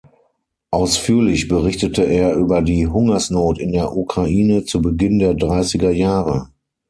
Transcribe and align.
Ausführlich 0.71 1.47
berichtete 1.47 2.03
er 2.03 2.33
über 2.33 2.63
die 2.63 2.87
Hungersnot 2.87 3.59
in 3.59 3.71
der 3.71 3.95
Ukraine 3.95 4.63
zu 4.65 4.81
Beginn 4.81 5.19
der 5.19 5.35
dreißiger 5.35 5.91
Jahre. 5.91 6.49